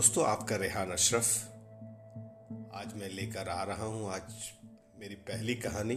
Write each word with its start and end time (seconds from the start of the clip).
दोस्तों, 0.00 0.24
आपका 0.24 0.56
रेहान 0.56 0.90
अशरफ। 0.90 1.26
आज 2.74 2.92
मैं 2.96 3.08
लेकर 3.08 3.48
आ 3.48 3.62
रहा 3.62 3.84
हूँ 3.84 4.08
आज 4.10 4.22
मेरी 5.00 5.14
पहली 5.14 5.54
कहानी, 5.54 5.96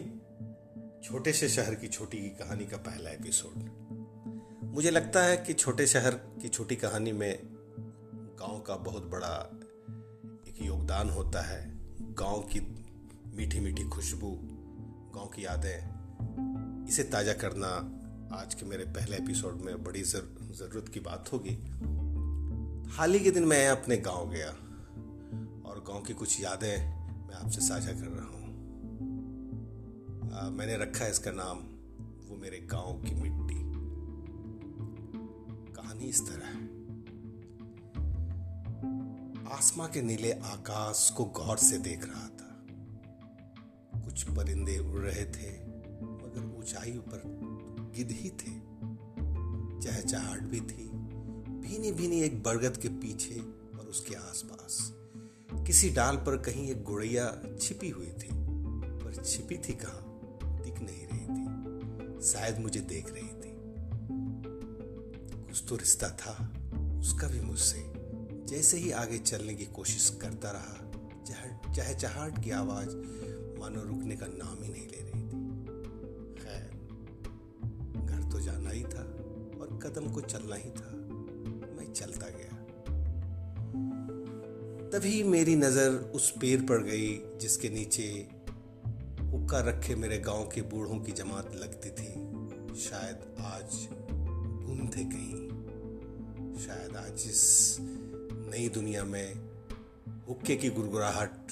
छोटे 1.03 1.33
से 1.33 1.49
शहर 1.49 1.75
की 1.75 1.87
छोटी 1.87 2.17
की 2.17 2.29
कहानी 2.29 2.65
का 2.65 2.77
पहला 2.77 3.09
एपिसोड। 3.09 4.65
मुझे 4.73 4.91
लगता 4.91 5.23
है 5.23 5.37
कि 5.37 5.53
छोटे 5.53 5.87
शहर 5.87 6.15
की 6.41 6.49
छोटी 6.49 6.75
कहानी 6.75 7.11
में 7.11 7.39
गाँव 8.39 8.59
का 8.59 8.75
बहुत 8.75 9.05
बड़ा 9.05 9.61
एक 10.47 10.61
योगदान 10.61 11.09
होता 11.09 11.41
है। 11.41 11.61
गाँव 12.13 12.41
की 12.41 12.59
मीठी 13.37 13.59
मीठी 13.59 13.83
खुशबू, 13.83 14.37
गाँव 15.15 15.27
की 15.27 15.45
यादें, 15.45 16.87
इसे 16.87 17.03
ताज़ा 17.03 17.33
करना 17.33 17.73
आज 18.41 18.53
के 18.53 18.65
मेरे 18.65 18.85
पहले 18.85 19.17
एपिसोड 19.17 19.61
में 19.61 19.83
बड़ी 19.83 20.01
ज़रूरत 20.01 20.89
की 20.89 20.99
बात 20.99 21.33
होगी। 21.33 21.57
हाल 22.93 23.13
ही 23.13 23.19
के 23.19 23.31
दिन 23.31 23.43
मैं 23.43 23.67
अपने 23.67 23.97
गाँव 23.97 24.29
गया 24.29 24.47
और 25.69 25.83
गाँव 25.87 26.01
की 26.01 26.13
कुछ 26.13 26.43
यादें 26.43 26.77
मैं 27.27 27.35
आपसे 27.35 27.61
साझा 27.61 27.91
कर 27.91 28.07
रहा 28.07 28.25
हूँ। 28.25 28.43
मैंने 30.57 30.77
रखा 30.77 31.05
है 31.05 31.11
इसका 31.11 31.31
नाम, 31.31 31.57
वो 32.29 32.37
मेरे 32.37 32.59
गाँव 32.59 33.03
की 33.05 33.15
मिट्टी। 33.15 33.55
कहानी 35.73 36.05
इस 36.05 36.21
तरह 36.27 36.45
है। 36.45 36.65
आसमां 39.53 39.87
के 39.87 40.01
नीले 40.01 40.31
आकाश 40.31 41.13
को 41.17 41.25
गौर 41.25 41.57
से 41.57 41.77
देख 41.77 42.05
रहा 42.05 42.27
था। 42.27 42.65
कुछ 44.01 44.23
परिंदे 44.23 44.77
उड़ 44.79 45.01
रहे 45.01 45.25
थे, 45.25 45.65
मगर 46.01 46.59
ऊंचाई 46.59 46.91
पर 46.91 47.23
गिद्ध 47.95 48.11
ही 48.11 48.29
थे। 48.29 48.73
चहचहाट 49.81 50.41
भी 50.41 50.61
थी। 50.61 51.02
भीनी 51.63 51.91
भीनी 51.91 52.21
एक 52.21 52.43
बरगद 52.43 52.77
के 52.77 52.87
पीछे 52.89 53.39
और 53.79 53.85
उसके 53.89 54.15
आसपास। 54.15 54.93
किसी 55.67 55.89
डाल 55.89 56.15
पर 56.15 56.37
कहीं 56.37 56.71
एक 56.71 56.83
गुड़ैया 56.83 57.41
छिपी 57.61 57.89
हुई 57.89 58.05
थी, 58.05 58.29
पर 58.33 59.23
छिपी 59.25 59.57
थी 59.57 59.73
कहा? 59.73 59.99
दिख 60.63 60.79
नहीं 60.79 61.07
रही 61.07 61.27
थी। 61.27 61.43
शायद 62.27 62.59
मुझे 62.59 62.79
देख 62.79 63.13
रही 63.13 63.27
थी। 63.27 63.55
कुछ 65.43 65.63
तो 65.69 65.75
रिश्ता 65.75 66.09
था, 66.09 66.53
उसका 66.99 67.27
भी 67.27 67.41
मुझसे। 67.41 67.83
जैसे 68.45 68.77
ही 68.77 68.91
आगे 68.91 69.17
चलने 69.17 69.53
की 69.53 69.65
कोशिश 69.65 70.17
करता 70.21 70.51
रहा 70.51 70.79
चहचहाट 71.73 72.43
की 72.43 72.51
आवाज़ 72.51 72.89
मानो 73.59 73.83
रुकने 73.83 74.15
का 74.15 74.25
नाम 74.25 74.63
ही 74.63 74.69
नहीं 74.69 74.87
ले 74.87 74.97
रही 74.97 75.23
थी। 75.23 75.53
खैर, 76.43 76.71
घर 78.05 78.31
तो 78.31 78.39
जाना 78.39 78.69
ही 78.69 78.83
था 78.83 79.03
और 79.61 79.79
कदम 79.83 80.13
को 80.13 80.21
चलना 80.21 80.55
ही 80.55 80.69
था। 80.69 81.02
चलता 81.93 82.27
गया। 82.29 82.59
तभी 84.89 85.23
मेरी 85.23 85.55
नज़र 85.55 85.89
उस 85.89 86.31
पेड़ 86.31 86.61
पर 86.61 86.83
गई 86.83 87.37
जिसके 87.37 87.69
नीचे 87.69 88.27
हुक्का 89.23 89.59
रखे 89.59 89.95
मेरे 89.95 90.17
गाँव 90.19 90.49
के 90.55 90.61
बूढ़ों 90.61 90.99
की 90.99 91.11
जमात 91.11 91.55
लगती 91.55 91.89
थी। 91.89 92.09
शायद 92.79 93.35
आज 93.41 93.87
घूमते 94.65 95.03
कहीं। 95.03 95.43
शायद 96.59 96.95
आज 96.95 97.13
इस 97.13 97.77
नई 98.49 98.69
दुनिया 98.69 99.03
में 99.03 99.33
हुक्के 100.29 100.55
की 100.55 100.69
गुरगुराहट 100.69 101.51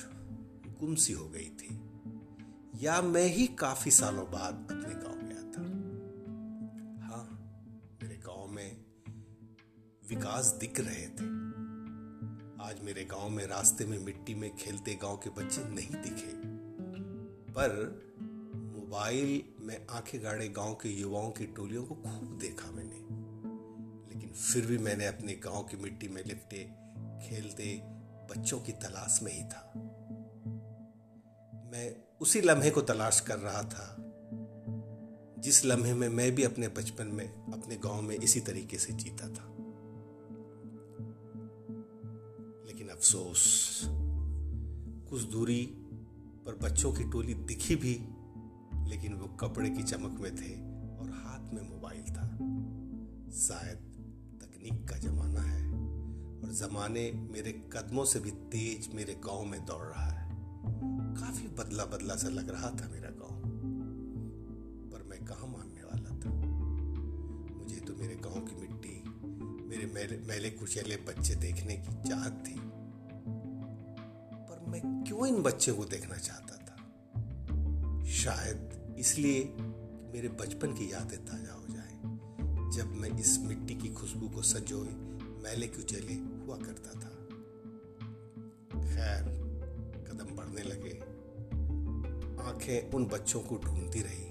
गुम 0.80 0.96
सी 0.96 1.14
हो 1.14 1.30
गई 1.30 1.50
थी। 1.62 1.80
या 2.86 3.02
मैं 3.02 3.26
ही 3.26 3.48
काफ़ी 3.48 3.92
सालों 3.92 4.26
बाद 4.26 4.68
अपने 4.72 4.94
गाँव 4.96 5.21
विकास 10.12 10.46
दिख 10.60 10.80
रहे 10.80 11.06
थे। 11.08 11.26
आज 12.64 12.80
मेरे 12.84 13.04
गाँव 13.04 13.30
में 13.30 13.46
रास्ते 13.48 13.86
में 13.86 13.98
मिट्टी 14.00 14.34
में 14.36 14.56
खेलते 14.56 14.96
गाँव 14.96 15.18
के 15.18 15.30
बच्चे 15.30 15.62
नहीं 15.64 16.02
दिखे। 16.02 16.32
पर 17.52 17.76
मोबाइल 18.76 19.44
में 19.60 19.88
आँखें 19.90 20.24
गाड़े 20.24 20.48
गाँव 20.50 20.74
के 20.74 20.90
युवाओं 20.90 21.32
की 21.32 21.46
टोलियों 21.46 21.84
को 21.84 21.96
खूब 21.96 22.38
देखा 22.42 22.72
मैंने। 22.72 23.00
लेकिन 24.10 24.30
फिर 24.30 24.66
भी 24.66 24.78
मैंने 24.78 25.06
अपने 25.06 25.34
गाँव 25.34 25.64
की 25.64 25.78
मिट्टी 25.78 26.08
में 26.08 26.24
लिपटे, 26.24 26.64
खेलते 27.28 27.82
बच्चों 28.32 28.60
की 28.60 28.72
तलाश 28.72 29.20
में 29.24 29.32
ही 29.32 29.44
था। 29.44 29.72
मैं 31.72 31.96
उसी 32.22 32.42
लम्हे 32.42 32.70
को 32.70 32.82
तलाश 32.82 33.20
कर 33.20 33.40
रहा 33.40 33.64
था, 33.64 33.96
जिस 35.40 35.66
लम्हे 35.66 35.94
में 35.94 36.10
मैं 36.10 36.32
भी 36.36 36.44
अपने 36.44 36.68
बचपन 36.68 37.08
में 37.08 37.28
अपने 37.28 37.76
गाँव 37.76 38.02
में 38.02 38.16
इसी 38.16 38.40
तरीके 38.40 38.78
से 38.78 38.94
जीता 38.94 39.30
था। 39.30 39.51
अफसोस। 43.02 43.82
कुछ 45.10 45.22
दूरी 45.24 45.62
पर 46.46 46.58
बच्चों 46.64 46.92
की 46.94 47.04
टोली 47.04 47.34
दिखी 47.34 47.76
भी, 47.76 47.94
लेकिन 48.90 49.14
वो 49.14 49.28
कपड़े 49.28 49.70
की 49.70 49.84
चमक 49.84 50.20
में 50.20 50.36
थे 50.36 50.52
और 50.98 51.10
हाथ 51.10 51.54
में 51.54 51.62
मोबाइल 51.70 52.04
था। 52.04 52.28
शायद 53.40 53.80
तकनीक 54.44 54.88
का 54.90 54.98
जमाना 54.98 55.42
है 55.42 55.66
और 56.42 56.54
जमाने 56.54 57.12
मेरे 57.12 57.52
कदमों 57.74 58.06
से 58.06 58.20
भी 58.20 58.32
तेज 58.32 58.90
मेरे 58.94 59.16
गाँव 59.26 59.44
में 59.46 59.66
दौड़ 59.66 59.86
रहा 59.86 60.08
है। 60.08 60.30
काफ़ी 61.16 61.48
बदला 61.48 61.86
बदला 61.86 62.16
सा 62.16 62.30
लग 62.30 62.50
रहा 62.50 62.70
था 62.70 62.90
मेरा 62.90 63.10
गाँव। 63.10 63.42
पर 64.92 65.04
मैं 65.04 65.26
कहा 65.26 65.48
मानने 65.48 65.84
वाला 65.84 66.20
था? 66.20 66.36
मुझे 67.58 67.80
तो 67.80 67.96
मेरे 67.96 68.16
गाँव 68.16 68.40
की 68.42 68.62
मिट्टी, 68.62 68.96
मेरे 69.68 70.18
मेले 70.28 70.50
कुचेले 70.50 70.96
बच्चे 70.96 71.36
देखने 71.36 71.78
की 71.78 72.10
चाहत 72.10 72.44
थी। 72.48 72.61
मैं 74.72 75.04
क्यों 75.04 75.28
इन 75.28 75.44
बच्चे 75.44 75.72
को 75.72 75.86
देखना 75.86 76.18
चाहता 76.18 76.56
था? 76.56 76.76
शायद 78.06 78.82
इसलिए 79.00 79.44
मेरे 80.14 80.30
बचपन 80.30 80.74
की 80.74 80.94
यादें 80.94 81.26
ताज़ा 81.26 81.54
हो 81.54 81.66
जाए। 81.70 81.92
जब 82.78 82.96
मैं 82.96 83.20
इस 83.20 83.40
मिट्टी 83.40 83.76
की 83.76 83.90
खुशबू 83.90 84.30
को 84.30 84.42
संजोए, 84.42 84.88
मैले 85.44 85.68
कुचेले 85.68 86.14
हुआ 86.14 86.58
करता 86.58 86.92
था। 86.92 87.26
खैर, 88.82 89.24
कदम 90.08 90.36
बढ़ने 90.36 90.64
लगे। 90.64 90.92
आँखें 92.44 92.92
उन 92.92 93.06
बच्चों 93.06 93.42
को 93.42 93.58
ढूंढती 93.58 94.02
रही। 94.02 94.26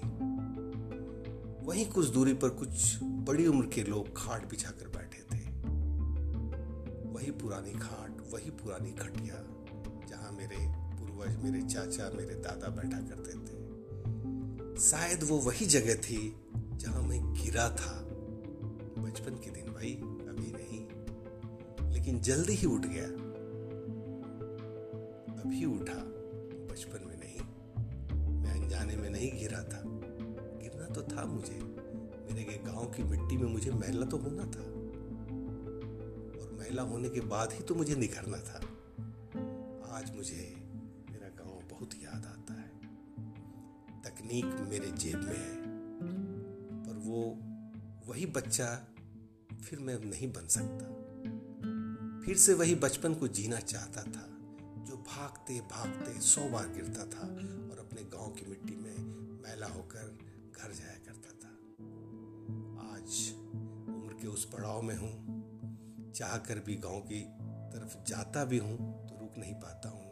वहीं 1.65 1.85
कुछ 1.85 2.07
दूरी 2.07 2.33
पर 2.33 2.49
कुछ 2.49 2.99
बड़ी 3.03 3.47
उम्र 3.47 3.67
के 3.67 3.83
लोग 3.83 4.17
खाट 4.17 4.49
बिछाकर 4.49 4.87
बैठे 4.87 5.19
थे। 5.19 5.49
वही 7.09 7.31
पुरानी 7.31 7.71
खाट, 7.71 8.33
वही 8.33 8.51
पुरानी 8.51 8.91
खटिया। 8.91 9.57
जहाँ 10.11 10.31
मेरे 10.31 10.57
पूर्वज, 10.69 11.43
मेरे 11.43 11.61
चाचा, 11.61 12.09
मेरे 12.09 12.35
दादा 12.35 12.67
बैठा 12.67 12.99
करते 12.99 13.31
थे। 13.31 13.71
शायद 14.79 15.23
वो 15.23 15.37
वही 15.37 15.65
जगह 15.65 15.95
थी 15.95 16.35
जहाँ 16.57 17.01
मैं 17.01 17.33
गिरा 17.33 17.69
था। 17.69 18.07
बचपन 19.01 19.33
के 19.33 19.51
दिन 19.51 19.65
भाई, 19.65 19.93
अभी 20.03 20.51
नहीं। 20.51 20.87
लेकिन 21.93 22.19
जल्दी 22.19 22.53
ही 22.53 22.67
उठ 22.67 22.81
गया। 22.85 23.05
अभी 25.41 25.65
उठा, 25.65 26.03
बचपन 26.73 27.07
में 27.07 27.19
नहीं। 27.19 27.39
मैं 28.41 28.51
अनजाने 28.51 28.95
में 28.95 29.09
नहीं 29.09 29.39
गिरा 29.39 29.63
था। 29.63 29.83
गिरना 30.61 30.85
तो 30.85 31.01
था 31.01 31.25
मुझे। 31.25 31.59
मेरे 32.31 32.43
के 32.43 32.57
गाँव 32.57 32.85
की 32.85 33.03
मिट्टी 33.03 33.37
में 33.37 33.49
मुझे 33.49 33.71
महिला 33.71 34.05
तो 34.05 34.17
होना 34.17 34.43
था। 34.43 34.81
और 36.41 36.55
महिला 36.59 36.81
होने 36.81 37.09
के 37.09 37.21
बाद 37.21 37.53
ही 37.53 37.59
तो 37.59 37.75
मुझे 37.75 37.95
निखरना 37.95 38.37
था। 38.37 38.70
आज 40.01 40.15
मुझे 40.15 40.55
मेरा 41.11 41.27
गाँव 41.29 41.61
बहुत 41.69 41.93
याद 41.93 42.25
आता 42.25 42.53
है। 42.53 42.69
तकनीक 44.01 44.45
मेरे 44.45 44.91
जेब 44.91 45.15
में 45.15 45.37
है, 45.37 45.55
पर 46.85 46.97
वो 46.97 47.19
वही 48.07 48.25
बच्चा 48.25 48.87
फिर 49.63 49.79
मैं 49.79 49.99
नहीं 50.05 50.33
बन 50.33 50.47
सकता। 50.47 50.85
फिर 52.25 52.37
से 52.37 52.53
वही 52.53 52.75
बचपन 52.75 53.13
को 53.13 53.27
जीना 53.27 53.59
चाहता 53.59 54.03
था, 54.03 54.25
जो 54.85 54.97
भागते 54.97 55.59
भागते 55.59 56.21
सौ 56.21 56.49
बार 56.49 56.69
गिरता 56.69 57.05
था 57.05 57.27
और 57.71 57.79
अपने 57.79 58.03
गाँव 58.03 58.31
की 58.31 58.45
मिट्टी 58.45 58.75
में 58.75 58.97
मैला 59.43 59.67
होकर 59.67 60.17
घर 60.57 60.73
जाया 60.73 60.97
करता 61.05 61.35
था। 61.43 61.53
आज 62.95 63.33
उम्र 63.95 64.13
के 64.13 64.27
उस 64.27 64.45
पड़ाव 64.45 64.81
में 64.81 64.95
हूँ 64.95 66.11
चाह 66.15 66.37
कर 66.37 66.59
भी 66.59 66.75
गाँव 66.75 66.99
की 67.01 67.21
तरफ़ 67.73 68.09
जाता 68.09 68.45
भी 68.45 68.57
हूँ 68.57 69.10
रुक 69.31 69.37
नहीं 69.37 69.53
पाता 69.53 69.89
हूँ। 69.89 70.05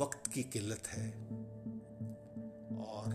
वक्त 0.00 0.26
की 0.26 0.42
किल्लत 0.42 0.86
है 0.86 1.10
और 2.78 3.14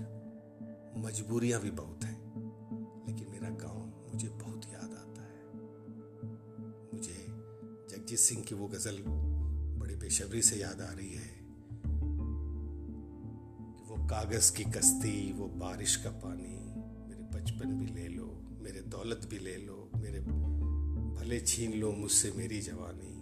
मजबूरियाँ 0.98 1.62
भी 1.62 1.72
बहुत 1.72 2.04
हैं, 2.04 2.18
लेकिन 3.08 3.28
मेरा 3.32 3.50
गाँव 3.50 3.78
मुझे 4.12 4.30
बहुत 4.30 4.66
याद 4.66 4.92
आता 4.92 5.22
है। 5.22 5.54
मुझे 6.94 7.26
जगजीत 7.92 8.20
सिंह 8.20 8.44
की 8.44 8.56
वो 8.56 8.68
गज़ल 8.68 9.04
बड़ी 9.80 9.96
बेशबरी 9.96 10.42
से 10.42 10.56
याद 10.56 10.82
आ 10.82 10.92
रही 10.92 11.14
है 11.14 11.28
कि 13.78 13.84
वो 13.86 14.08
कागज़ 14.08 14.56
की 14.58 14.64
कश्ती, 14.64 15.32
वो 15.32 15.48
बारिश 15.48 15.96
का 15.96 16.10
पानी, 16.10 16.58
मेरे 17.08 17.24
बचपन 17.36 17.78
भी 17.78 17.86
ले 17.86 18.08
लो, 18.08 18.28
मेरे 18.62 18.82
दौलत 18.82 19.28
भी 19.30 19.40
ले 19.40 19.58
लो, 19.58 19.90
मेरे 19.96 20.20
भले 21.16 21.40
छीन 21.40 21.74
लो 21.74 21.92
मुझसे 21.92 22.32
मेरी 22.32 22.62
जवानी। 22.62 23.21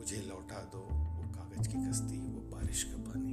मुझे 0.00 0.16
लौटा 0.16 0.60
दो। 0.72 0.78
वो 0.80 1.24
कागज़ 1.32 1.68
की 1.68 1.78
कश्ती 1.88 2.18
वो 2.18 2.40
बारिश 2.50 2.82
का 2.82 2.96
पानी। 3.02 3.29